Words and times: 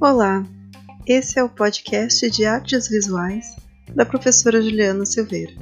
Olá, 0.00 0.44
esse 1.06 1.38
é 1.38 1.42
o 1.42 1.48
podcast 1.48 2.30
de 2.30 2.44
artes 2.44 2.88
visuais 2.88 3.56
da 3.94 4.04
professora 4.04 4.60
Juliana 4.62 5.04
Silveira. 5.04 5.52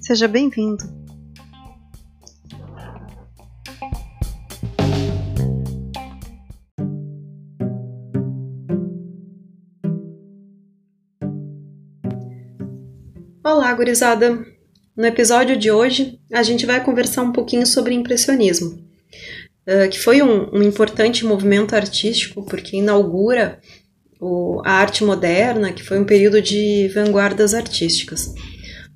Seja 0.00 0.28
bem-vindo! 0.28 0.84
Olá, 13.42 13.72
gurizada! 13.74 14.44
No 14.96 15.04
episódio 15.06 15.56
de 15.56 15.70
hoje, 15.70 16.20
a 16.32 16.42
gente 16.42 16.64
vai 16.64 16.82
conversar 16.84 17.22
um 17.22 17.32
pouquinho 17.32 17.66
sobre 17.66 17.94
impressionismo, 17.94 18.83
eh, 19.66 19.88
que 19.88 19.98
foi 19.98 20.22
um, 20.22 20.50
um 20.52 20.62
importante 20.62 21.24
movimento 21.24 21.74
artístico 21.74 22.44
porque 22.44 22.76
inaugura 22.76 23.58
o, 24.20 24.60
a 24.64 24.72
arte 24.72 25.04
moderna, 25.04 25.72
que 25.72 25.82
foi 25.82 25.98
um 25.98 26.04
período 26.04 26.40
de 26.40 26.88
vanguardas 26.94 27.54
artísticas. 27.54 28.32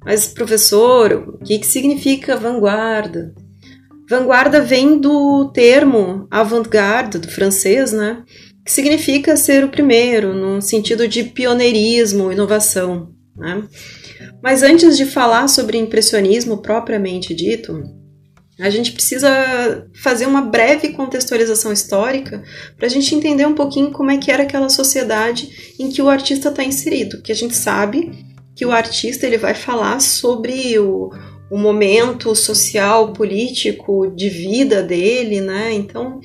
Mas, 0.05 0.29
professor, 0.29 1.13
o 1.13 1.45
que, 1.45 1.59
que 1.59 1.67
significa 1.67 2.37
vanguarda? 2.37 3.35
Vanguarda 4.09 4.63
vem 4.63 4.99
do 4.99 5.51
termo 5.53 6.27
avant-garde, 6.31 7.19
do 7.19 7.31
francês, 7.31 7.93
né? 7.93 8.23
Que 8.65 8.73
significa 8.73 9.37
ser 9.37 9.65
o 9.65 9.69
primeiro, 9.69 10.33
no 10.33 10.63
sentido 10.63 11.07
de 11.07 11.25
pioneirismo, 11.25 12.33
inovação. 12.33 13.11
Né? 13.37 13.65
Mas 14.43 14.63
antes 14.63 14.97
de 14.97 15.05
falar 15.05 15.49
sobre 15.49 15.79
impressionismo 15.79 16.63
propriamente 16.63 17.35
dito, 17.35 17.83
a 18.59 18.71
gente 18.71 18.93
precisa 18.93 19.87
fazer 19.95 20.27
uma 20.27 20.43
breve 20.43 20.89
contextualização 20.89 21.73
histórica 21.73 22.43
para 22.77 22.87
a 22.87 22.91
gente 22.91 23.15
entender 23.15 23.47
um 23.47 23.55
pouquinho 23.55 23.93
como 23.93 24.11
é 24.11 24.19
que 24.19 24.31
era 24.31 24.43
aquela 24.43 24.69
sociedade 24.69 25.75
em 25.79 25.89
que 25.89 26.03
o 26.03 26.09
artista 26.09 26.49
está 26.49 26.65
inserido, 26.65 27.19
porque 27.19 27.33
a 27.33 27.37
gente 27.37 27.55
sabe 27.55 28.27
que 28.57 28.67
o 28.67 28.73
artista 28.73 29.27
ele 29.27 29.39
vai 29.39 29.55
falar 29.55 30.01
sobre 30.01 30.77
o, 30.81 31.11
o 31.49 31.57
momento 31.57 32.35
social, 32.35 33.13
político 33.13 34.09
de 34.09 34.29
vida 34.29 34.83
dele, 34.83 35.41
né? 35.41 35.73
Então 35.73 36.21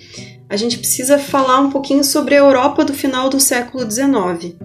a 0.49 0.57
gente 0.57 0.79
precisa 0.79 1.19
falar 1.19 1.59
um 1.59 1.69
pouquinho 1.69 2.03
sobre 2.03 2.33
a 2.33 2.39
Europa 2.39 2.83
do 2.83 2.93
final 2.93 3.29
do 3.29 3.39
século 3.39 3.89
XIX 3.89 4.55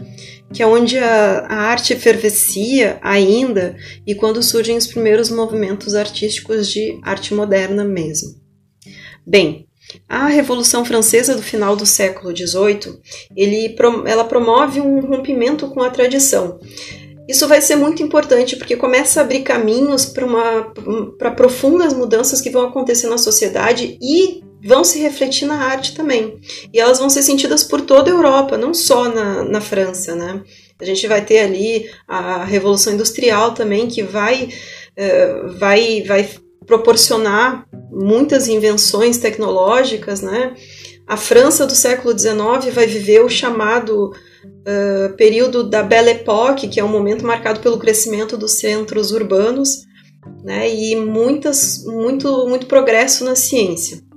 que 0.52 0.62
é 0.62 0.66
onde 0.66 0.98
a, 0.98 1.46
a, 1.48 1.54
arte 1.54 1.92
efervescia 1.92 2.98
ainda 3.02 3.76
e 4.06 4.14
quando 4.14 4.42
surgem 4.42 4.76
os 4.76 4.86
primeiros 4.86 5.30
movimentos 5.30 5.94
artísticos 5.94 6.68
de 6.68 6.98
arte 7.02 7.34
moderna 7.34 7.84
mesmo. 7.84 8.34
Bem, 9.26 9.66
a 10.08 10.26
Revolução 10.26 10.84
Francesa 10.84 11.34
do 11.34 11.42
final 11.42 11.76
do 11.76 11.86
século 11.86 12.34
XVIII, 12.34 12.98
ele, 13.36 13.76
ela 14.06 14.24
promove 14.24 14.80
um 14.80 15.00
rompimento 15.00 15.68
com 15.68 15.82
a 15.82 15.90
tradição. 15.90 16.58
Isso 17.28 17.46
vai 17.46 17.60
ser 17.60 17.76
muito 17.76 18.02
importante 18.02 18.56
porque 18.56 18.74
começa 18.74 19.20
a 19.20 19.22
abrir 19.22 19.42
caminhos 19.42 20.06
para 20.06 21.30
profundas 21.30 21.92
mudanças 21.92 22.40
que 22.40 22.48
vão 22.48 22.66
acontecer 22.66 23.06
na 23.08 23.18
sociedade 23.18 23.98
e 24.00 24.42
vão 24.64 24.84
se 24.84 24.98
refletir 24.98 25.46
na 25.46 25.64
arte 25.64 25.94
também. 25.94 26.38
E 26.72 26.80
elas 26.80 26.98
vão 26.98 27.08
ser 27.08 27.22
sentidas 27.22 27.62
por 27.62 27.80
toda 27.80 28.10
a 28.10 28.14
Europa, 28.14 28.56
não 28.56 28.74
só 28.74 29.08
na, 29.08 29.44
na 29.44 29.60
França, 29.60 30.14
né? 30.14 30.42
A 30.80 30.84
gente 30.84 31.06
vai 31.08 31.24
ter 31.24 31.40
ali 31.40 31.90
a 32.06 32.44
Revolução 32.44 32.92
Industrial 32.92 33.52
também, 33.52 33.88
que 33.88 34.02
vai, 34.02 34.48
uh, 34.96 35.58
vai, 35.58 36.02
vai 36.02 36.28
proporcionar 36.66 37.66
muitas 37.90 38.46
invenções 38.46 39.18
tecnológicas, 39.18 40.20
né? 40.20 40.54
A 41.06 41.16
França 41.16 41.66
do 41.66 41.74
século 41.74 42.16
XIX 42.16 42.72
vai 42.72 42.86
viver 42.86 43.24
o 43.24 43.30
chamado 43.30 44.10
uh, 44.10 45.16
período 45.16 45.64
da 45.64 45.82
Belle 45.82 46.10
Époque, 46.10 46.68
que 46.68 46.78
é 46.78 46.84
um 46.84 46.88
momento 46.88 47.26
marcado 47.26 47.60
pelo 47.60 47.78
crescimento 47.78 48.36
dos 48.36 48.58
centros 48.58 49.10
urbanos, 49.10 49.84
né? 50.44 50.72
E 50.72 50.94
muitas, 50.94 51.82
muito, 51.84 52.46
muito 52.46 52.66
progresso 52.66 53.24
na 53.24 53.34
ciência. 53.34 54.07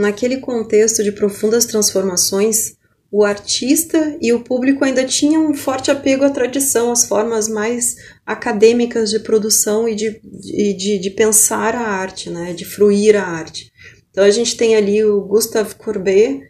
Naquele 0.00 0.38
contexto 0.38 1.04
de 1.04 1.12
profundas 1.12 1.66
transformações, 1.66 2.74
o 3.12 3.22
artista 3.22 4.16
e 4.18 4.32
o 4.32 4.40
público 4.40 4.82
ainda 4.82 5.04
tinham 5.04 5.50
um 5.50 5.52
forte 5.52 5.90
apego 5.90 6.24
à 6.24 6.30
tradição, 6.30 6.90
às 6.90 7.04
formas 7.04 7.48
mais 7.48 7.96
acadêmicas 8.24 9.10
de 9.10 9.20
produção 9.20 9.86
e 9.86 9.94
de, 9.94 10.18
de, 10.22 10.98
de, 10.98 11.10
pensar 11.10 11.74
a 11.74 11.86
arte, 11.86 12.30
né? 12.30 12.54
de 12.54 12.64
fruir 12.64 13.14
a 13.14 13.22
arte. 13.22 13.70
Então 14.10 14.24
a 14.24 14.30
gente 14.30 14.56
tem 14.56 14.74
ali 14.74 15.04
o 15.04 15.20
Gustave 15.20 15.74
Courbet 15.74 16.48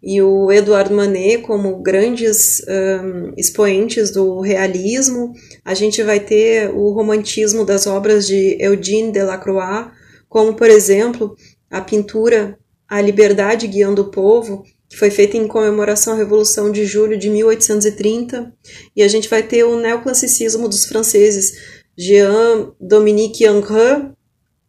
e 0.00 0.22
o 0.22 0.52
Edouard 0.52 0.92
Manet 0.92 1.42
como 1.42 1.82
grandes 1.82 2.62
um, 2.68 3.32
expoentes 3.36 4.12
do 4.12 4.38
realismo. 4.38 5.32
A 5.64 5.74
gente 5.74 6.04
vai 6.04 6.20
ter 6.20 6.70
o 6.70 6.92
romantismo 6.92 7.64
das 7.64 7.84
obras 7.88 8.28
de 8.28 8.56
Eugène 8.60 9.10
Delacroix, 9.10 9.90
como 10.28 10.54
por 10.54 10.70
exemplo 10.70 11.34
a 11.68 11.80
pintura 11.80 12.56
a 12.88 13.00
Liberdade 13.00 13.66
Guiando 13.66 14.02
o 14.02 14.10
Povo, 14.10 14.64
que 14.88 14.96
foi 14.96 15.10
feita 15.10 15.36
em 15.36 15.48
comemoração 15.48 16.14
à 16.14 16.16
Revolução 16.16 16.70
de 16.70 16.86
Julho 16.86 17.18
de 17.18 17.28
1830, 17.28 18.52
e 18.94 19.02
a 19.02 19.08
gente 19.08 19.28
vai 19.28 19.42
ter 19.42 19.64
o 19.64 19.78
neoclassicismo 19.78 20.68
dos 20.68 20.84
franceses 20.84 21.52
Jean-Dominique 21.98 23.44
Henry, 23.44 24.12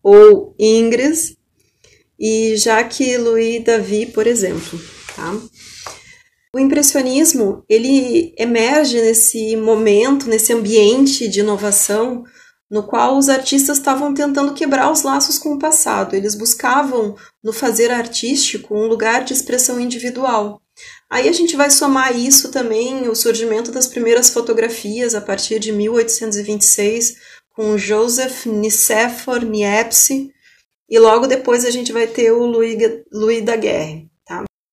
ou 0.01 0.55
Ingres, 0.57 1.35
e 2.19 2.55
Jacques-Louis 2.55 3.63
David, 3.63 4.11
por 4.11 4.25
exemplo. 4.25 4.79
Tá? 5.15 5.39
O 6.53 6.59
impressionismo 6.59 7.63
ele 7.69 8.33
emerge 8.37 8.99
nesse 8.99 9.55
momento, 9.55 10.27
nesse 10.27 10.51
ambiente 10.53 11.27
de 11.27 11.41
inovação, 11.41 12.23
no 12.69 12.83
qual 12.83 13.17
os 13.17 13.29
artistas 13.29 13.77
estavam 13.77 14.13
tentando 14.13 14.53
quebrar 14.53 14.91
os 14.91 15.03
laços 15.03 15.37
com 15.37 15.53
o 15.53 15.59
passado. 15.59 16.15
Eles 16.15 16.35
buscavam 16.35 17.15
no 17.43 17.53
fazer 17.53 17.91
artístico 17.91 18.75
um 18.75 18.87
lugar 18.87 19.23
de 19.23 19.33
expressão 19.33 19.79
individual. 19.79 20.61
Aí 21.09 21.29
a 21.29 21.31
gente 21.31 21.55
vai 21.55 21.71
somar 21.71 22.17
isso 22.17 22.51
também 22.51 23.07
o 23.07 23.15
surgimento 23.15 23.71
das 23.71 23.87
primeiras 23.87 24.29
fotografias 24.29 25.15
a 25.15 25.21
partir 25.21 25.59
de 25.59 25.71
1826 25.71 27.15
com 27.55 27.77
Joseph 27.77 28.45
Nicéphore 28.45 29.45
Niepce 29.45 30.31
e 30.89 30.99
logo 30.99 31.25
depois 31.25 31.65
a 31.65 31.71
gente 31.71 31.91
vai 31.91 32.05
ter 32.05 32.31
o 32.31 32.45
Louis, 32.45 32.77
Louis 33.11 33.43
Daguerre. 33.43 34.06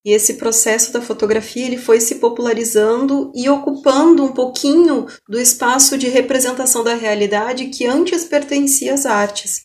E 0.05 0.13
esse 0.13 0.35
processo 0.35 0.93
da 0.93 1.01
fotografia 1.01 1.65
ele 1.65 1.79
foi 1.79 1.99
se 1.99 2.17
popularizando 2.17 3.33
e 3.35 3.49
ocupando 3.49 4.23
um 4.23 4.33
pouquinho 4.33 5.07
do 5.27 5.41
espaço 5.41 5.97
de 5.97 6.09
representação 6.09 6.85
da 6.85 6.95
realidade 6.95 7.69
que 7.69 7.87
antes 7.87 8.23
pertencia 8.25 8.93
às 8.93 9.07
artes. 9.07 9.65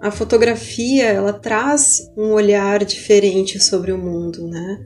A 0.00 0.12
fotografia 0.12 1.06
ela 1.06 1.32
traz 1.32 2.08
um 2.16 2.30
olhar 2.30 2.84
diferente 2.84 3.58
sobre 3.58 3.90
o 3.90 3.98
mundo, 3.98 4.46
né? 4.46 4.78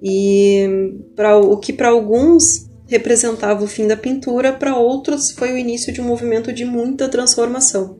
E 0.00 0.94
para 1.16 1.36
o 1.36 1.58
que 1.58 1.72
para 1.72 1.88
alguns 1.88 2.70
representava 2.92 3.64
o 3.64 3.66
fim 3.66 3.86
da 3.86 3.96
pintura, 3.96 4.52
para 4.52 4.76
outros 4.76 5.30
foi 5.30 5.50
o 5.50 5.56
início 5.56 5.90
de 5.90 6.00
um 6.00 6.04
movimento 6.04 6.52
de 6.52 6.62
muita 6.62 7.08
transformação. 7.08 7.98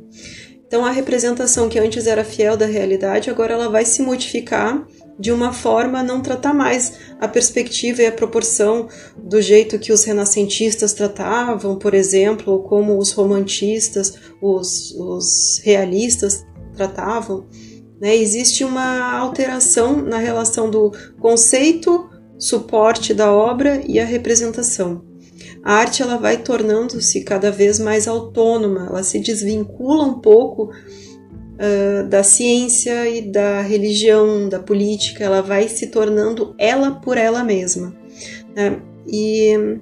Então 0.67 0.85
a 0.85 0.91
representação 0.91 1.69
que 1.69 1.79
antes 1.79 2.07
era 2.07 2.23
fiel 2.23 2.59
da 2.59 2.67
realidade, 2.67 3.31
agora 3.31 3.55
ela 3.55 3.71
vai 3.71 3.87
se 3.87 4.03
modificar 4.03 4.87
de 5.19 5.33
uma 5.33 5.51
forma 5.53 6.01
a 6.01 6.03
não 6.03 6.21
tratar 6.21 6.53
mais 6.53 6.99
a 7.19 7.27
perspectiva 7.27 8.03
e 8.03 8.07
a 8.07 8.13
proporção 8.13 8.87
do 9.17 9.41
jeito 9.41 9.79
que 9.79 9.93
os 9.93 10.05
renascentistas 10.05 10.93
tratavam, 10.93 11.79
por 11.79 11.95
exemplo, 11.95 12.53
ou 12.53 12.63
como 12.63 12.99
os 12.99 13.13
romantistas, 13.13 14.15
os, 14.43 14.91
os 14.93 15.59
realistas 15.63 16.45
tratavam. 16.77 17.47
Né? 17.99 18.15
Existe 18.17 18.63
uma 18.63 19.17
alteração 19.19 20.03
na 20.03 20.19
relação 20.19 20.69
do 20.69 20.93
conceito 21.19 22.11
suporte 22.43 23.15
da 23.15 23.33
obra 23.33 23.81
e 23.87 24.01
a 24.01 24.05
representação. 24.05 25.05
A 25.63 25.75
arte 25.75 26.03
ela 26.03 26.17
vai 26.17 26.37
tornando-se 26.39 27.23
cada 27.23 27.53
vez 27.53 27.79
mais 27.79 28.09
autônoma, 28.09 28.89
ela 28.89 29.05
se 29.05 29.21
desvincula 29.21 30.03
um 30.03 30.19
pouco 30.19 30.65
uh, 30.65 32.09
da 32.09 32.25
ciência 32.25 33.09
e 33.09 33.23
da 33.23 33.61
religião, 33.63 34.49
da 34.49 34.59
política, 34.59 35.23
ela 35.23 35.41
vai 35.41 35.69
se 35.69 35.87
tornando 35.87 36.53
ela 36.59 36.91
por 36.91 37.17
ela 37.17 37.45
mesma. 37.45 37.95
Né? 38.57 38.83
E 39.07 39.79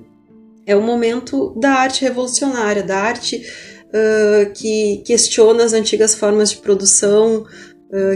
é 0.66 0.76
o 0.76 0.82
momento 0.82 1.58
da 1.58 1.70
arte 1.70 2.02
revolucionária, 2.02 2.82
da 2.82 2.98
arte 2.98 3.42
uh, 3.86 4.52
que 4.52 5.02
questiona 5.06 5.64
as 5.64 5.72
antigas 5.72 6.14
formas 6.14 6.50
de 6.50 6.58
produção, 6.58 7.46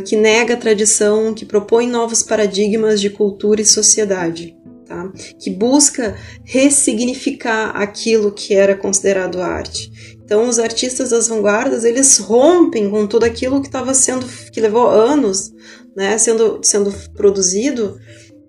que 0.07 0.17
nega 0.17 0.55
a 0.55 0.59
tradição, 0.59 1.35
que 1.35 1.45
propõe 1.45 1.89
novos 1.89 2.23
paradigmas 2.23 3.01
de 3.01 3.11
cultura 3.11 3.61
e 3.61 3.67
sociedade. 3.67 4.57
Tá? 4.87 5.11
que 5.39 5.51
busca 5.51 6.15
ressignificar 6.45 7.71
aquilo 7.71 8.31
que 8.31 8.53
era 8.53 8.77
considerado 8.77 9.41
arte. 9.41 9.91
Então, 10.23 10.47
os 10.47 10.59
artistas 10.59 11.09
das 11.09 11.27
vanguardas 11.27 11.85
eles 11.85 12.19
rompem 12.19 12.91
com 12.91 13.07
tudo 13.07 13.25
aquilo 13.25 13.63
que 13.63 13.69
estava 13.69 13.95
sendo, 13.95 14.27
que 14.53 14.61
levou 14.61 14.87
anos, 14.87 15.55
né, 15.97 16.19
sendo, 16.19 16.61
sendo 16.63 16.93
produzido, 17.15 17.99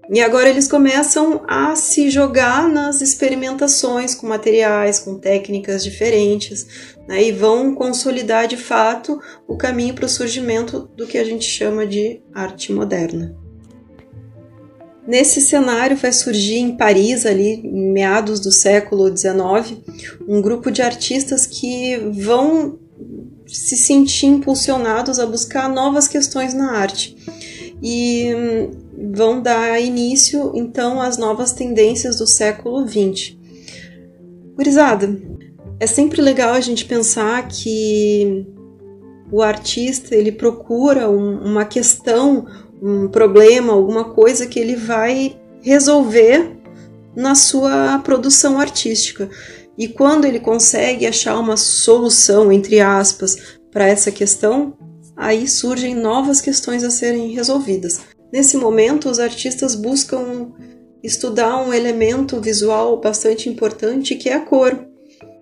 e 0.10 0.22
agora 0.22 0.50
eles 0.50 0.68
começam 0.68 1.42
a 1.48 1.76
se 1.76 2.10
jogar 2.10 2.70
nas 2.70 3.02
experimentações 3.02 4.14
com 4.14 4.28
materiais, 4.28 5.00
com 5.00 5.18
técnicas 5.18 5.84
diferentes, 5.84 6.94
né, 7.08 7.24
e 7.24 7.32
vão 7.32 7.74
consolidar 7.74 8.48
de 8.48 8.58
fato 8.58 9.20
o 9.48 9.58
caminho 9.58 9.96
para 9.96 10.06
o 10.06 10.10
surgimento 10.10 10.90
do 10.96 11.08
que 11.08 11.18
a 11.18 11.24
gente 11.24 11.46
chama 11.46 11.88
de 11.88 12.22
arte 12.34 12.72
moderna. 12.72 13.36
Nesse 15.08 15.40
cenário 15.40 15.96
vai 15.96 16.12
surgir 16.12 16.58
em 16.58 16.76
Paris, 16.76 17.26
ali 17.26 17.62
em 17.64 17.92
meados 17.92 18.40
do 18.40 18.52
século 18.52 19.16
XIX, 19.16 19.80
um 20.28 20.42
grupo 20.42 20.72
de 20.72 20.82
artistas 20.82 21.46
que 21.46 21.96
vão 22.12 22.80
se 23.46 23.78
sentir 23.78 24.26
impulsionados 24.26 25.20
a 25.20 25.26
buscar 25.26 25.70
novas 25.70 26.08
questões 26.08 26.56
na 26.56 26.72
arte 26.72 27.16
e 27.82 28.34
hum, 28.34 29.12
vão 29.14 29.42
dar 29.42 29.80
início 29.80 30.52
então 30.56 31.02
às 31.02 31.18
novas 31.18 31.52
tendências 31.52 32.18
do 32.18 32.28
século 32.28 32.88
XX. 32.88 33.36
Gurizada, 34.56 35.20
é 35.80 35.88
sempre 35.88 36.22
legal 36.22 36.54
a 36.54 36.62
gente 36.62 36.86
pensar 36.86 37.48
que 37.48 38.48
o 39.32 39.42
artista 39.42 40.16
ele 40.16 40.32
procura 40.32 41.10
um, 41.10 41.44
uma 41.44 41.66
questão, 41.66 42.46
um 42.82 43.08
problema, 43.08 43.74
alguma 43.74 44.14
coisa 44.14 44.46
que 44.46 44.60
ele 44.60 44.76
vai 44.76 45.38
resolver 45.62 46.56
na 47.16 47.36
sua 47.36 48.00
produção 48.00 48.60
artística. 48.60 49.30
E 49.78 49.88
quando 49.88 50.26
ele 50.26 50.40
consegue 50.40 51.06
achar 51.06 51.38
uma 51.38 51.58
solução, 51.58 52.52
entre 52.52 52.80
aspas, 52.80 53.58
para 53.72 53.88
essa 53.88 54.12
questão, 54.12 54.74
aí 55.16 55.48
surgem 55.48 55.96
novas 55.96 56.42
questões 56.42 56.84
a 56.84 56.90
serem 56.90 57.32
resolvidas. 57.32 58.02
Nesse 58.32 58.58
momento, 58.58 59.10
os 59.10 59.20
artistas 59.20 59.76
buscam 59.76 60.52
estudar 61.04 61.58
um 61.62 61.74
elemento 61.74 62.42
visual 62.42 63.00
bastante 63.00 63.48
importante 63.48 64.16
que 64.16 64.30
é 64.30 64.34
a 64.34 64.42
cor. 64.42 64.88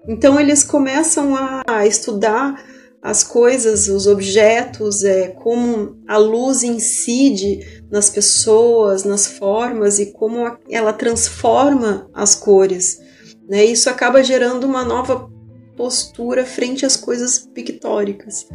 Então 0.07 0.39
eles 0.39 0.63
começam 0.63 1.33
a 1.65 1.87
estudar 1.87 2.61
as 3.01 3.21
coisas, 3.21 3.89
os 3.89 4.07
objetos, 4.07 5.03
é, 5.03 5.27
como 5.27 5.97
a 6.07 6.17
luz 6.17 6.63
incide 6.63 7.83
nas 7.91 8.09
pessoas, 8.09 9.03
nas 9.03 9.27
formas 9.27 9.99
e 9.99 10.13
como 10.13 10.57
ela 10.69 10.93
transforma 10.93 12.09
as 12.13 12.33
cores. 12.33 13.01
Né? 13.47 13.65
Isso 13.65 13.89
acaba 13.89 14.23
gerando 14.23 14.63
uma 14.63 14.85
nova 14.85 15.29
postura 15.75 16.45
frente 16.45 16.85
às 16.85 16.95
coisas 16.95 17.39
pictóricas. 17.39 18.47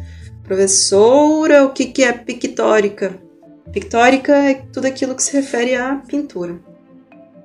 Professora, 0.49 1.63
o 1.63 1.69
que, 1.69 1.85
que 1.85 2.03
é 2.03 2.11
pictórica? 2.11 3.21
Pictórica 3.71 4.33
é 4.33 4.55
tudo 4.73 4.87
aquilo 4.87 5.13
que 5.13 5.21
se 5.21 5.31
refere 5.31 5.75
à 5.75 5.97
pintura. 5.97 6.59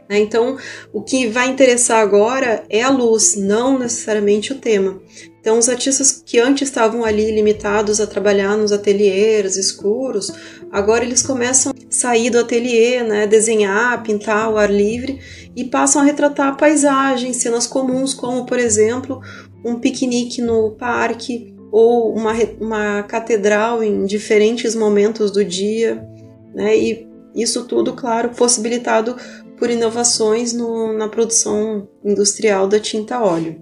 Né? 0.09 0.21
Então, 0.21 0.57
o 0.91 1.03
que 1.03 1.27
vai 1.27 1.51
interessar 1.51 2.01
agora 2.01 2.65
é 2.71 2.83
a 2.83 2.89
luz, 2.89 3.37
não 3.37 3.79
necessariamente 3.79 4.55
o 4.55 4.59
tema. 4.59 5.03
Então, 5.39 5.59
os 5.59 5.69
artistas 5.69 6.23
que 6.25 6.39
antes 6.39 6.67
estavam 6.67 7.05
ali 7.05 7.31
limitados 7.31 8.01
a 8.01 8.07
trabalhar 8.07 8.57
nos 8.57 8.73
ateliês 8.73 9.59
escuros, 9.59 10.33
agora 10.73 11.05
eles 11.05 11.21
começam 11.21 11.73
a 11.73 11.75
sair 11.91 12.31
do 12.31 12.39
ateliê, 12.39 13.03
né, 13.03 13.27
desenhar, 13.27 14.03
pintar 14.03 14.47
ao 14.47 14.57
ar 14.57 14.73
livre 14.73 15.21
e 15.55 15.63
passam 15.63 16.01
a 16.01 16.07
retratar 16.07 16.57
paisagens, 16.57 17.37
cenas 17.37 17.67
comuns, 17.67 18.15
como, 18.15 18.47
por 18.47 18.59
exemplo, 18.59 19.21
um 19.63 19.79
piquenique 19.79 20.41
no 20.41 20.71
parque 20.71 21.54
ou 21.77 22.15
uma, 22.15 22.33
uma 22.61 23.03
catedral 23.03 23.83
em 23.83 24.07
diferentes 24.07 24.77
momentos 24.77 25.33
do 25.33 25.45
dia, 25.45 26.09
né, 26.55 26.77
e 26.77 27.05
isso 27.35 27.65
tudo, 27.65 27.95
claro, 27.95 28.29
possibilitado 28.29 29.17
por 29.59 29.69
inovações 29.69 30.53
no, 30.53 30.93
na 30.93 31.09
produção 31.09 31.89
industrial 32.05 32.69
da 32.69 32.79
tinta 32.79 33.21
óleo. 33.21 33.61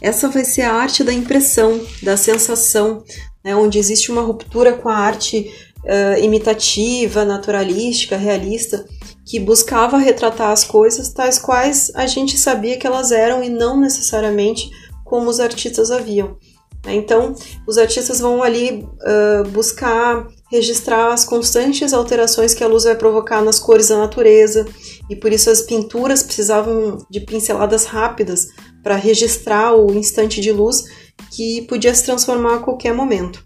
Essa 0.00 0.28
vai 0.28 0.44
ser 0.44 0.62
a 0.62 0.74
arte 0.74 1.04
da 1.04 1.12
impressão, 1.12 1.80
da 2.02 2.16
sensação, 2.16 3.04
né, 3.44 3.54
onde 3.54 3.78
existe 3.78 4.10
uma 4.10 4.22
ruptura 4.22 4.72
com 4.72 4.88
a 4.88 4.96
arte 4.96 5.71
uh, 5.84 6.22
imitativa, 6.22 7.24
naturalística, 7.24 8.16
realista, 8.16 8.84
que 9.24 9.38
buscava 9.38 9.98
retratar 9.98 10.50
as 10.50 10.64
coisas 10.64 11.12
tais 11.12 11.38
quais 11.38 11.92
a 11.94 12.06
gente 12.06 12.36
sabia 12.36 12.76
que 12.76 12.86
elas 12.86 13.12
eram 13.12 13.42
e 13.42 13.48
não 13.48 13.80
necessariamente 13.80 14.70
como 15.04 15.28
os 15.28 15.40
artistas 15.40 15.90
haviam. 15.90 16.36
Né? 16.84 16.94
Então, 16.94 17.34
os 17.66 17.78
artistas 17.78 18.20
vão 18.20 18.42
ali 18.42 18.84
uh, 18.84 19.48
buscar 19.50 20.26
registrar 20.50 21.14
as 21.14 21.24
constantes 21.24 21.94
alterações 21.94 22.52
que 22.52 22.62
a 22.62 22.68
luz 22.68 22.84
vai 22.84 22.94
provocar 22.94 23.40
nas 23.40 23.58
cores 23.58 23.88
da 23.88 23.96
natureza, 23.96 24.66
e 25.08 25.16
por 25.16 25.32
isso 25.32 25.48
as 25.48 25.62
pinturas 25.62 26.22
precisavam 26.22 26.98
de 27.08 27.20
pinceladas 27.20 27.86
rápidas 27.86 28.48
para 28.82 28.96
registrar 28.96 29.74
o 29.74 29.94
instante 29.94 30.42
de 30.42 30.52
luz 30.52 30.84
que 31.30 31.62
podia 31.62 31.94
se 31.94 32.04
transformar 32.04 32.56
a 32.56 32.58
qualquer 32.58 32.92
momento 32.92 33.42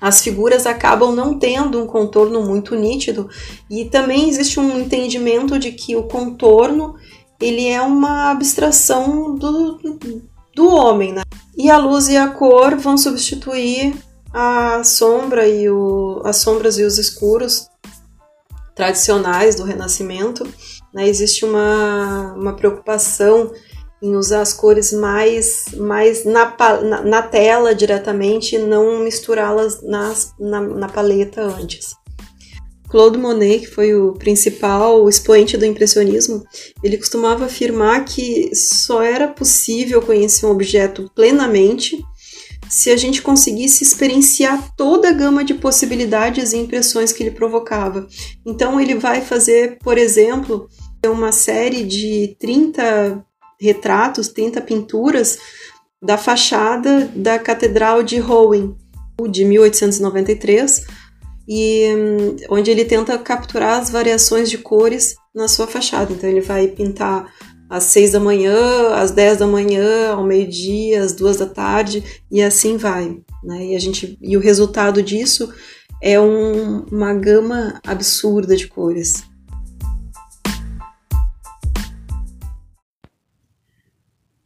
as 0.00 0.22
figuras 0.22 0.66
acabam 0.66 1.14
não 1.14 1.38
tendo 1.38 1.82
um 1.82 1.86
contorno 1.86 2.42
muito 2.42 2.74
nítido 2.74 3.28
e 3.68 3.84
também 3.84 4.28
existe 4.28 4.58
um 4.58 4.80
entendimento 4.80 5.58
de 5.58 5.72
que 5.72 5.94
o 5.94 6.04
contorno 6.04 6.94
ele 7.40 7.68
é 7.68 7.80
uma 7.80 8.30
abstração 8.30 9.34
do, 9.34 9.78
do 10.54 10.68
homem, 10.68 11.12
né? 11.12 11.22
E 11.56 11.70
a 11.70 11.78
luz 11.78 12.08
e 12.08 12.16
a 12.16 12.28
cor 12.28 12.76
vão 12.76 12.96
substituir 12.96 13.94
a 14.32 14.82
sombra 14.84 15.48
e 15.48 15.68
o, 15.68 16.22
as 16.24 16.36
sombras 16.36 16.78
e 16.78 16.84
os 16.84 16.98
escuros 16.98 17.68
tradicionais 18.74 19.54
do 19.54 19.64
Renascimento. 19.64 20.46
Né? 20.92 21.08
Existe 21.08 21.44
uma, 21.44 22.34
uma 22.34 22.52
preocupação 22.54 23.52
em 24.02 24.16
usar 24.16 24.40
as 24.40 24.52
cores 24.52 24.92
mais, 24.92 25.66
mais 25.76 26.24
na, 26.24 26.56
na, 26.82 27.02
na 27.02 27.22
tela 27.22 27.74
diretamente 27.74 28.56
e 28.56 28.58
não 28.58 29.00
misturá-las 29.00 29.82
na, 29.82 30.14
na 30.38 30.88
paleta 30.88 31.42
antes. 31.42 31.94
Claude 32.90 33.18
Monet, 33.18 33.60
que 33.60 33.66
foi 33.68 33.94
o 33.94 34.14
principal 34.14 35.08
expoente 35.08 35.56
do 35.56 35.64
impressionismo, 35.64 36.42
ele 36.82 36.98
costumava 36.98 37.44
afirmar 37.44 38.04
que 38.04 38.50
só 38.54 39.00
era 39.00 39.28
possível 39.28 40.02
conhecer 40.02 40.44
um 40.44 40.50
objeto 40.50 41.08
plenamente 41.14 41.96
se 42.68 42.90
a 42.90 42.96
gente 42.96 43.22
conseguisse 43.22 43.84
experienciar 43.84 44.74
toda 44.76 45.08
a 45.08 45.12
gama 45.12 45.44
de 45.44 45.54
possibilidades 45.54 46.52
e 46.52 46.56
impressões 46.56 47.12
que 47.12 47.22
ele 47.22 47.30
provocava. 47.30 48.06
Então 48.44 48.80
ele 48.80 48.96
vai 48.96 49.20
fazer, 49.20 49.78
por 49.78 49.96
exemplo, 49.96 50.68
uma 51.06 51.32
série 51.32 51.84
de 51.84 52.36
30 52.38 53.24
retratos, 53.60 54.28
30 54.28 54.60
pinturas 54.62 55.38
da 56.02 56.16
fachada 56.16 57.10
da 57.14 57.38
Catedral 57.38 58.02
de 58.02 58.18
Rouen, 58.18 58.74
de 59.30 59.44
1893, 59.44 60.86
e 61.46 61.94
hum, 61.94 62.36
onde 62.48 62.70
ele 62.70 62.84
tenta 62.84 63.18
capturar 63.18 63.80
as 63.80 63.90
variações 63.90 64.48
de 64.48 64.56
cores 64.56 65.16
na 65.34 65.48
sua 65.48 65.66
fachada. 65.66 66.12
Então 66.12 66.30
ele 66.30 66.40
vai 66.40 66.68
pintar 66.68 67.26
às 67.68 67.84
seis 67.84 68.12
da 68.12 68.20
manhã, 68.20 68.94
às 68.94 69.10
dez 69.10 69.38
da 69.38 69.46
manhã, 69.46 70.12
ao 70.12 70.24
meio-dia, 70.24 71.02
às 71.02 71.12
duas 71.12 71.36
da 71.36 71.46
tarde 71.46 72.02
e 72.30 72.42
assim 72.42 72.76
vai. 72.76 73.18
Né? 73.44 73.66
E 73.66 73.76
a 73.76 73.78
gente 73.78 74.18
e 74.22 74.36
o 74.36 74.40
resultado 74.40 75.02
disso 75.02 75.52
é 76.02 76.18
um, 76.18 76.84
uma 76.90 77.12
gama 77.12 77.80
absurda 77.86 78.56
de 78.56 78.66
cores. 78.66 79.24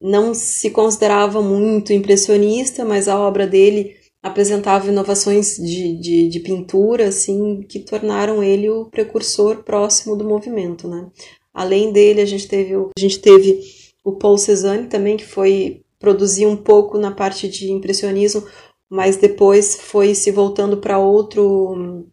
não 0.00 0.34
se 0.34 0.70
considerava 0.70 1.40
muito 1.40 1.92
impressionista, 1.92 2.84
mas 2.84 3.08
a 3.08 3.18
obra 3.18 3.46
dele 3.46 3.96
apresentava 4.22 4.88
inovações 4.88 5.56
de, 5.56 5.96
de, 5.98 6.28
de, 6.28 6.40
pintura, 6.40 7.08
assim, 7.08 7.62
que 7.62 7.80
tornaram 7.80 8.42
ele 8.42 8.70
o 8.70 8.86
precursor 8.86 9.62
próximo 9.64 10.16
do 10.16 10.24
movimento, 10.24 10.88
né? 10.88 11.10
Além 11.52 11.92
dele, 11.92 12.20
a 12.20 12.24
gente 12.24 12.46
teve, 12.46 12.74
a 12.74 13.00
gente 13.00 13.18
teve 13.18 13.60
o 14.04 14.12
Paul 14.12 14.38
Cézanne 14.38 14.88
também, 14.88 15.16
que 15.16 15.26
foi 15.26 15.82
produzir 15.98 16.46
um 16.46 16.56
pouco 16.56 16.98
na 16.98 17.10
parte 17.10 17.48
de 17.48 17.70
impressionismo, 17.70 18.44
mas 18.88 19.16
depois 19.16 19.76
foi 19.80 20.14
se 20.14 20.30
voltando 20.30 20.76
para 20.76 20.98
outro 20.98 22.04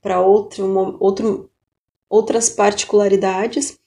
para 0.00 0.20
outro, 0.20 0.96
outro 1.00 1.50
outras 2.08 2.50
particularidades. 2.50 3.78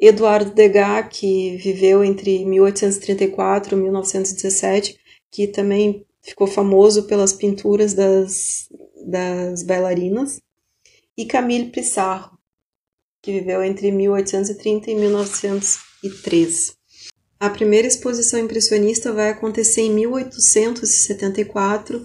Eduardo 0.00 0.54
Degas, 0.54 1.08
que 1.10 1.58
viveu 1.58 2.02
entre 2.02 2.42
1834 2.46 3.76
e 3.76 3.80
1917, 3.80 4.98
que 5.30 5.46
também 5.46 6.06
ficou 6.22 6.46
famoso 6.46 7.02
pelas 7.04 7.34
pinturas 7.34 7.92
das, 7.92 8.70
das 9.06 9.62
bailarinas, 9.62 10.40
e 11.16 11.24
Camille 11.26 11.70
Pissarro, 11.70 12.38
que 13.20 13.32
viveu 13.32 13.62
entre 13.62 13.92
1830 13.92 14.90
e 14.90 14.94
1903. 14.94 16.72
A 17.38 17.50
primeira 17.50 17.86
exposição 17.86 18.40
impressionista 18.40 19.12
vai 19.12 19.28
acontecer 19.28 19.82
em 19.82 19.92
1874, 19.92 22.02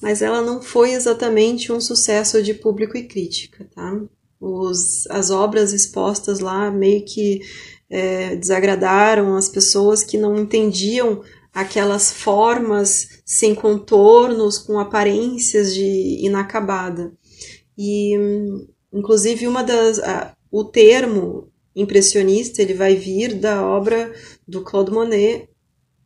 mas 0.00 0.22
ela 0.22 0.40
não 0.40 0.62
foi 0.62 0.92
exatamente 0.92 1.70
um 1.70 1.80
sucesso 1.80 2.42
de 2.42 2.54
público 2.54 2.96
e 2.96 3.06
crítica, 3.06 3.68
tá? 3.74 4.00
Os, 4.40 5.06
as 5.08 5.30
obras 5.30 5.72
expostas 5.72 6.40
lá 6.40 6.70
meio 6.70 7.04
que 7.04 7.40
é, 7.88 8.36
desagradaram 8.36 9.36
as 9.36 9.48
pessoas 9.48 10.02
que 10.02 10.18
não 10.18 10.38
entendiam 10.38 11.22
aquelas 11.52 12.10
formas 12.10 13.22
sem 13.24 13.54
contornos, 13.54 14.58
com 14.58 14.78
aparências 14.78 15.72
de 15.72 16.18
inacabada. 16.24 17.12
E, 17.78 18.14
inclusive, 18.92 19.46
uma 19.46 19.62
das, 19.62 20.00
a, 20.00 20.36
o 20.50 20.64
termo 20.64 21.48
impressionista 21.74 22.62
ele 22.62 22.74
vai 22.74 22.96
vir 22.96 23.34
da 23.34 23.64
obra 23.64 24.12
do 24.46 24.62
Claude 24.62 24.92
Monet 24.92 25.48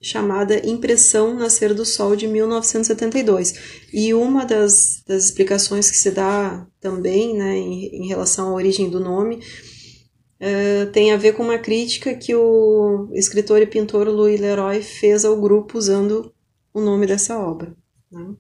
chamada 0.01 0.67
Impressão 0.67 1.35
Nascer 1.35 1.75
do 1.75 1.85
Sol 1.85 2.15
de 2.15 2.27
1972. 2.27 3.55
E 3.93 4.15
uma 4.15 4.45
das, 4.45 5.03
das 5.07 5.25
explicações 5.25 5.91
que 5.91 5.97
se 5.97 6.11
dá 6.11 6.67
também 6.81 7.37
né, 7.37 7.57
em, 7.57 8.05
em 8.05 8.09
relação 8.09 8.49
à 8.49 8.53
origem 8.55 8.89
do 8.89 9.01
nome 9.01 9.37
uh, 9.37 10.91
tem 10.93 11.13
a 11.13 11.17
ver 11.17 11.33
com 11.33 11.43
uma 11.43 11.59
crítica 11.59 12.15
que 12.15 12.35
o 12.35 13.11
escritor 13.13 13.61
e 13.61 13.67
pintor 13.67 14.09
Louis 14.09 14.41
Leroy 14.41 14.83
fez 14.83 15.25
ao 15.25 15.41
grupo 15.41 15.77
usando 15.77 16.33
o 16.73 16.81
nome 16.81 17.07
dessa 17.07 17.39
obra. 17.39 17.75
Né? 18.11 18.35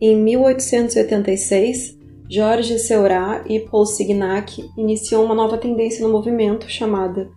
Em 0.00 0.16
1886, 0.16 1.97
Georges 2.30 2.86
Seurat 2.86 3.44
e 3.48 3.60
Paul 3.60 3.86
Signac 3.86 4.62
iniciou 4.76 5.24
uma 5.24 5.34
nova 5.34 5.56
tendência 5.56 6.06
no 6.06 6.12
movimento 6.12 6.68
chamada 6.68 7.30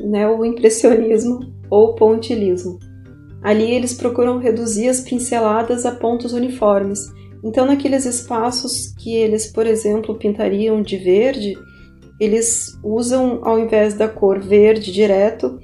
neoimpressionismo 0.00 1.40
ou 1.70 1.94
pontilismo. 1.94 2.78
Ali 3.42 3.70
eles 3.70 3.94
procuram 3.94 4.38
reduzir 4.38 4.88
as 4.88 5.00
pinceladas 5.00 5.86
a 5.86 5.92
pontos 5.92 6.32
uniformes. 6.32 7.10
Então, 7.42 7.64
naqueles 7.64 8.04
espaços 8.04 8.92
que 8.98 9.14
eles, 9.14 9.46
por 9.46 9.66
exemplo, 9.66 10.18
pintariam 10.18 10.82
de 10.82 10.96
verde, 10.96 11.56
eles 12.20 12.76
usam, 12.82 13.40
ao 13.42 13.58
invés 13.58 13.94
da 13.94 14.08
cor 14.08 14.40
verde 14.40 14.92
direto, 14.92 15.58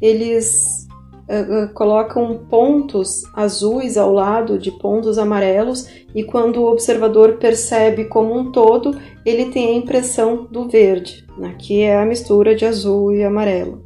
eles 0.00 0.87
uh, 1.28 1.72
colocam 1.74 2.38
pontos 2.48 3.22
azuis 3.34 3.96
ao 3.96 4.12
lado 4.12 4.58
de 4.58 4.72
pontos 4.72 5.18
amarelos 5.18 5.88
e 6.14 6.24
quando 6.24 6.62
o 6.62 6.70
observador 6.70 7.36
percebe 7.36 8.06
como 8.06 8.36
um 8.36 8.50
todo, 8.50 8.98
ele 9.24 9.46
tem 9.46 9.68
a 9.68 9.76
impressão 9.76 10.46
do 10.50 10.68
verde, 10.68 11.26
né, 11.36 11.54
que 11.58 11.82
é 11.82 12.00
a 12.00 12.06
mistura 12.06 12.54
de 12.54 12.64
azul 12.64 13.12
e 13.12 13.22
amarelo. 13.22 13.84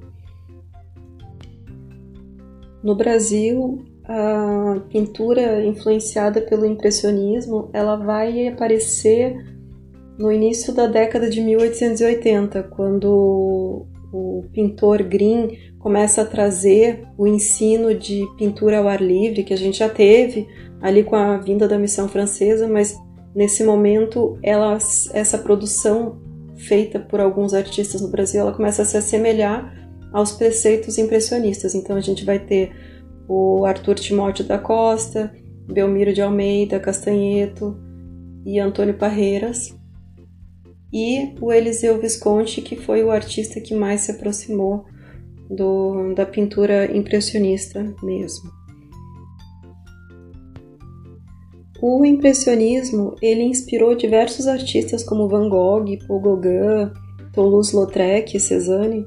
No 2.82 2.94
Brasil, 2.96 3.84
a 4.04 4.80
pintura 4.88 5.64
influenciada 5.64 6.40
pelo 6.40 6.66
impressionismo, 6.66 7.70
ela 7.72 7.96
vai 7.96 8.48
aparecer 8.48 9.36
no 10.18 10.30
início 10.30 10.74
da 10.74 10.86
década 10.86 11.30
de 11.30 11.40
1880, 11.40 12.62
quando 12.64 13.86
o 14.12 14.44
pintor 14.52 15.02
Green 15.02 15.56
começa 15.82 16.22
a 16.22 16.24
trazer 16.24 17.04
o 17.18 17.26
ensino 17.26 17.92
de 17.92 18.24
pintura 18.38 18.78
ao 18.78 18.88
ar 18.88 19.02
livre, 19.02 19.42
que 19.42 19.52
a 19.52 19.58
gente 19.58 19.78
já 19.78 19.88
teve 19.88 20.46
ali 20.80 21.02
com 21.02 21.16
a 21.16 21.36
vinda 21.38 21.66
da 21.66 21.76
missão 21.76 22.08
francesa, 22.08 22.68
mas 22.68 22.96
nesse 23.34 23.64
momento 23.64 24.38
ela, 24.42 24.78
essa 25.12 25.36
produção 25.38 26.20
feita 26.56 27.00
por 27.00 27.18
alguns 27.18 27.52
artistas 27.52 28.00
no 28.00 28.08
Brasil, 28.08 28.40
ela 28.40 28.52
começa 28.52 28.82
a 28.82 28.84
se 28.84 28.96
assemelhar 28.96 29.74
aos 30.12 30.30
preceitos 30.30 30.98
impressionistas. 30.98 31.74
Então 31.74 31.96
a 31.96 32.00
gente 32.00 32.24
vai 32.24 32.38
ter 32.38 32.70
o 33.28 33.64
Arthur 33.64 33.96
Timóteo 33.96 34.44
da 34.44 34.58
Costa, 34.58 35.34
Belmiro 35.66 36.12
de 36.12 36.22
Almeida, 36.22 36.78
Castanheto 36.78 37.76
e 38.46 38.60
Antônio 38.60 38.94
Parreiras, 38.94 39.74
e 40.92 41.34
o 41.40 41.52
Eliseu 41.52 41.98
Visconti, 42.00 42.60
que 42.60 42.76
foi 42.76 43.02
o 43.02 43.10
artista 43.10 43.60
que 43.60 43.74
mais 43.74 44.02
se 44.02 44.12
aproximou 44.12 44.84
do, 45.54 46.14
da 46.14 46.24
pintura 46.24 46.96
impressionista 46.96 47.94
mesmo. 48.02 48.50
O 51.80 52.04
impressionismo 52.04 53.16
ele 53.20 53.42
inspirou 53.42 53.96
diversos 53.96 54.46
artistas 54.46 55.02
como 55.02 55.28
Van 55.28 55.48
Gogh, 55.48 55.98
Paul 56.06 56.20
Gauguin, 56.20 56.92
Toulouse-Lautrec 57.32 58.38
Cézanne, 58.38 59.04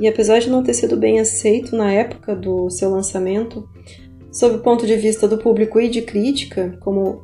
e 0.00 0.08
apesar 0.08 0.38
de 0.38 0.48
não 0.48 0.62
ter 0.62 0.72
sido 0.72 0.96
bem 0.96 1.20
aceito 1.20 1.76
na 1.76 1.92
época 1.92 2.34
do 2.34 2.70
seu 2.70 2.90
lançamento, 2.90 3.68
sob 4.32 4.56
o 4.56 4.60
ponto 4.60 4.86
de 4.86 4.96
vista 4.96 5.28
do 5.28 5.38
público 5.38 5.78
e 5.78 5.88
de 5.88 6.02
crítica, 6.02 6.76
como 6.80 7.22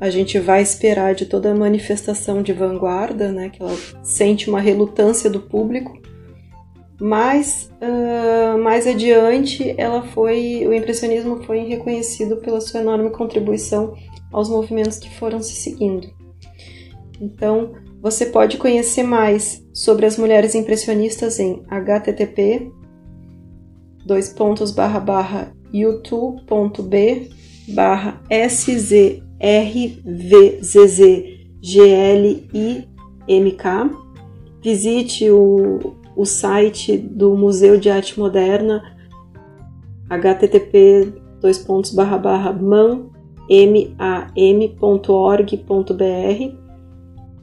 a 0.00 0.08
gente 0.08 0.38
vai 0.38 0.62
esperar 0.62 1.14
de 1.14 1.26
toda 1.26 1.54
manifestação 1.54 2.40
de 2.40 2.52
vanguarda, 2.52 3.30
né, 3.30 3.50
que 3.50 3.60
ela 3.60 3.76
sente 4.02 4.48
uma 4.48 4.60
relutância 4.60 5.28
do 5.28 5.40
público, 5.40 5.92
mas 7.00 7.70
uh, 7.80 8.58
mais 8.58 8.86
adiante 8.86 9.74
ela 9.78 10.02
foi, 10.02 10.66
o 10.66 10.72
impressionismo 10.72 11.42
foi 11.44 11.60
reconhecido 11.60 12.38
pela 12.38 12.60
sua 12.60 12.80
enorme 12.80 13.10
contribuição 13.10 13.94
aos 14.32 14.48
movimentos 14.48 14.98
que 14.98 15.14
foram 15.16 15.40
se 15.40 15.54
seguindo. 15.54 16.08
Então, 17.20 17.72
você 18.00 18.26
pode 18.26 18.58
conhecer 18.58 19.02
mais 19.02 19.64
sobre 19.72 20.06
as 20.06 20.16
mulheres 20.16 20.54
impressionistas 20.54 21.38
em 21.38 21.62
http 21.68 22.72
dois 24.04 24.28
pontos 24.30 24.70
barra 24.70 25.52
youtube.b 25.72 27.28
barra 27.68 28.22
Visite 34.62 35.30
o, 35.30 35.96
o 36.18 36.26
site 36.26 36.98
do 36.98 37.36
Museu 37.36 37.78
de 37.78 37.88
Arte 37.88 38.18
Moderna 38.18 38.82
http 40.10 41.14
dois 41.40 41.58
pontos 41.58 41.92
barra 41.92 42.18
barra 42.18 42.52
mam 42.52 43.10
mam.org.br 43.48 44.98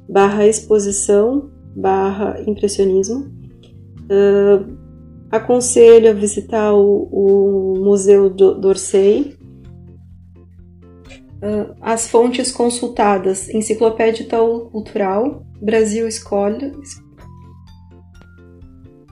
barra 0.10 0.46
exposição 0.46 1.50
barra 1.76 2.42
impressionismo 2.46 3.32
uh, 4.12 4.86
Aconselho 5.32 6.12
a 6.12 6.14
visitar 6.14 6.74
o, 6.74 7.10
o 7.12 7.80
Museu 7.84 8.30
d'Orsay. 8.30 9.36
Uh, 11.44 11.76
as 11.82 12.08
fontes 12.08 12.52
consultadas: 12.52 13.50
Enciclopédia 13.50 14.26
Cultural, 14.72 15.44
Brasil 15.62 16.08
Escola, 16.08 16.72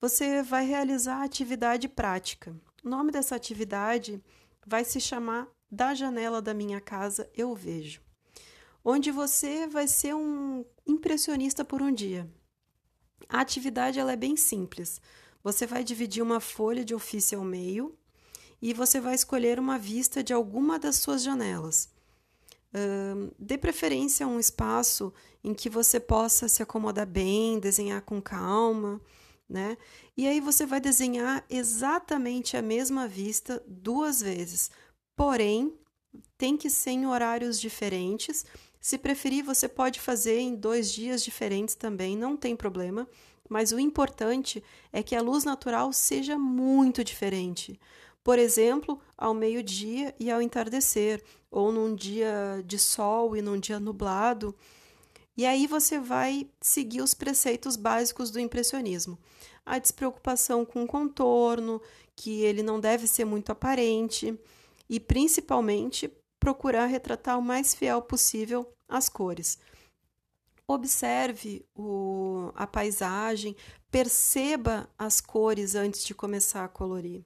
Você 0.00 0.42
vai 0.42 0.64
realizar 0.64 1.16
a 1.16 1.24
atividade 1.24 1.88
prática. 1.88 2.54
O 2.84 2.88
nome 2.88 3.10
dessa 3.10 3.34
atividade 3.34 4.22
vai 4.64 4.84
se 4.84 5.00
chamar 5.00 5.48
Da 5.68 5.92
Janela 5.92 6.40
da 6.40 6.54
Minha 6.54 6.80
Casa 6.80 7.28
Eu 7.36 7.54
Vejo, 7.56 8.00
onde 8.84 9.10
você 9.10 9.66
vai 9.66 9.88
ser 9.88 10.14
um 10.14 10.64
impressionista 10.86 11.64
por 11.64 11.82
um 11.82 11.92
dia. 11.92 12.30
A 13.28 13.40
atividade 13.40 13.98
ela 13.98 14.12
é 14.12 14.16
bem 14.16 14.36
simples. 14.36 15.00
Você 15.42 15.66
vai 15.66 15.84
dividir 15.84 16.22
uma 16.22 16.40
folha 16.40 16.84
de 16.84 16.94
ofício 16.94 17.38
ao 17.38 17.44
meio 17.44 17.96
e 18.60 18.74
você 18.74 19.00
vai 19.00 19.14
escolher 19.14 19.58
uma 19.58 19.78
vista 19.78 20.22
de 20.22 20.32
alguma 20.32 20.78
das 20.78 20.96
suas 20.96 21.22
janelas. 21.22 21.88
Uh, 22.74 23.32
dê 23.38 23.56
preferência 23.56 24.26
a 24.26 24.28
um 24.28 24.38
espaço 24.38 25.12
em 25.42 25.54
que 25.54 25.70
você 25.70 25.98
possa 25.98 26.48
se 26.48 26.62
acomodar 26.62 27.06
bem, 27.06 27.58
desenhar 27.58 28.02
com 28.02 28.20
calma, 28.20 29.00
né? 29.48 29.78
E 30.16 30.26
aí 30.26 30.40
você 30.40 30.66
vai 30.66 30.80
desenhar 30.80 31.44
exatamente 31.48 32.56
a 32.56 32.62
mesma 32.62 33.08
vista 33.08 33.62
duas 33.66 34.20
vezes. 34.20 34.70
Porém, 35.16 35.72
tem 36.36 36.56
que 36.56 36.68
ser 36.68 36.90
em 36.90 37.06
horários 37.06 37.58
diferentes. 37.58 38.44
Se 38.80 38.98
preferir, 38.98 39.42
você 39.42 39.68
pode 39.68 40.00
fazer 40.00 40.38
em 40.38 40.54
dois 40.54 40.92
dias 40.92 41.24
diferentes 41.24 41.74
também, 41.74 42.16
não 42.16 42.36
tem 42.36 42.54
problema. 42.54 43.08
Mas 43.48 43.72
o 43.72 43.78
importante 43.78 44.62
é 44.92 45.02
que 45.02 45.16
a 45.16 45.22
luz 45.22 45.44
natural 45.44 45.92
seja 45.92 46.38
muito 46.38 47.02
diferente. 47.02 47.78
Por 48.22 48.38
exemplo, 48.38 49.00
ao 49.16 49.32
meio-dia 49.32 50.14
e 50.18 50.30
ao 50.30 50.42
entardecer, 50.42 51.22
ou 51.50 51.72
num 51.72 51.94
dia 51.94 52.62
de 52.66 52.78
sol 52.78 53.36
e 53.36 53.40
num 53.40 53.58
dia 53.58 53.80
nublado. 53.80 54.54
E 55.36 55.46
aí 55.46 55.66
você 55.66 55.98
vai 55.98 56.48
seguir 56.60 57.00
os 57.00 57.14
preceitos 57.14 57.76
básicos 57.76 58.30
do 58.30 58.40
impressionismo. 58.40 59.18
A 59.64 59.78
despreocupação 59.78 60.64
com 60.64 60.82
o 60.82 60.86
contorno, 60.86 61.80
que 62.16 62.42
ele 62.42 62.62
não 62.62 62.80
deve 62.80 63.06
ser 63.06 63.24
muito 63.24 63.50
aparente, 63.50 64.38
e 64.90 64.98
principalmente 64.98 66.10
procurar 66.40 66.86
retratar 66.86 67.38
o 67.38 67.42
mais 67.42 67.74
fiel 67.74 68.02
possível 68.02 68.66
as 68.88 69.08
cores. 69.08 69.58
Observe 70.70 71.64
o, 71.74 72.52
a 72.54 72.66
paisagem, 72.66 73.56
perceba 73.90 74.86
as 74.98 75.18
cores 75.18 75.74
antes 75.74 76.04
de 76.04 76.14
começar 76.14 76.62
a 76.62 76.68
colorir. 76.68 77.24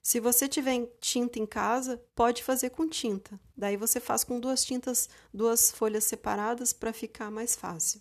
Se 0.00 0.20
você 0.20 0.46
tiver 0.46 0.86
tinta 1.00 1.40
em 1.40 1.46
casa, 1.46 2.00
pode 2.14 2.44
fazer 2.44 2.70
com 2.70 2.86
tinta. 2.86 3.40
Daí 3.56 3.76
você 3.76 3.98
faz 3.98 4.22
com 4.22 4.38
duas 4.38 4.64
tintas, 4.64 5.08
duas 5.32 5.72
folhas 5.72 6.04
separadas 6.04 6.72
para 6.72 6.92
ficar 6.92 7.32
mais 7.32 7.56
fácil. 7.56 8.00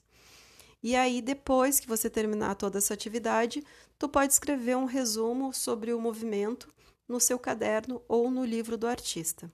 E 0.84 0.96
aí 0.96 1.22
depois 1.22 1.80
que 1.80 1.88
você 1.88 2.10
terminar 2.10 2.56
toda 2.56 2.78
essa 2.78 2.94
atividade, 2.94 3.64
tu 3.98 4.08
pode 4.08 4.34
escrever 4.34 4.78
um 4.78 4.86
resumo 4.86 5.54
sobre 5.54 5.92
o 5.92 6.00
movimento 6.00 6.68
no 7.08 7.20
seu 7.20 7.40
caderno 7.40 8.02
ou 8.08 8.30
no 8.30 8.46
livro 8.46 8.78
do 8.78 8.86
artista. 8.86 9.52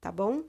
Tá 0.00 0.10
bom? 0.10 0.44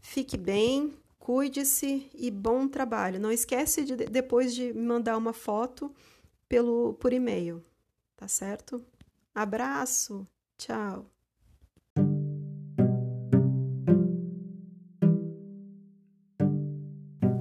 Fique 0.00 0.36
bem, 0.36 0.96
Cuide-se 1.24 2.10
e 2.14 2.30
bom 2.30 2.68
trabalho. 2.68 3.18
Não 3.18 3.32
esquece 3.32 3.82
de 3.82 3.96
depois 3.96 4.54
de 4.54 4.74
mandar 4.74 5.16
uma 5.16 5.32
foto 5.32 5.90
pelo 6.46 6.92
por 7.00 7.14
e-mail, 7.14 7.64
tá 8.14 8.28
certo? 8.28 8.82
Abraço. 9.34 10.26
Tchau. 10.58 11.06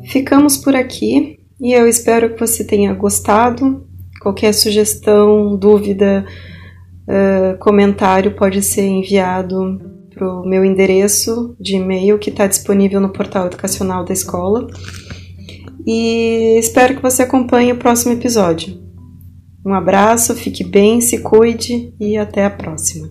Ficamos 0.10 0.56
por 0.56 0.78
aqui 0.78 1.46
e 1.60 1.74
eu 1.74 1.86
espero 1.86 2.34
que 2.34 2.40
você 2.40 2.66
tenha 2.66 2.94
gostado. 2.94 3.86
Qualquer 4.22 4.54
sugestão, 4.54 5.58
dúvida, 5.58 6.26
uh, 7.06 7.60
comentário 7.60 8.34
pode 8.34 8.62
ser 8.62 8.86
enviado 8.86 9.93
para 10.14 10.28
o 10.28 10.48
meu 10.48 10.64
endereço 10.64 11.56
de 11.60 11.76
e-mail 11.76 12.20
que 12.20 12.30
está 12.30 12.48
disponível 12.48 13.02
no 13.02 13.12
portal 13.12 13.48
educacional 13.48 14.06
da 14.06 14.14
escola. 14.14 14.68
E 15.86 16.58
espero 16.60 16.96
que 16.96 17.02
você 17.02 17.24
acompanhe 17.24 17.72
o 17.72 17.78
próximo 17.78 18.14
episódio. 18.14 18.82
Um 19.66 19.74
abraço, 19.74 20.36
fique 20.36 20.64
bem, 20.64 21.00
se 21.02 21.20
cuide 21.20 21.94
e 22.00 22.18
até 22.18 22.46
a 22.46 22.50
próxima. 22.50 23.10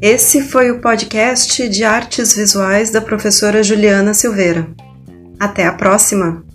Esse 0.00 0.42
foi 0.42 0.70
o 0.72 0.80
podcast 0.80 1.68
de 1.68 1.84
artes 1.84 2.34
visuais 2.34 2.90
da 2.90 3.00
professora 3.00 3.62
Juliana 3.62 4.12
Silveira. 4.12 4.68
Até 5.38 5.64
a 5.64 5.72
próxima! 5.72 6.51